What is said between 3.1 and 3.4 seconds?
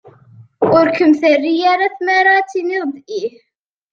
ih.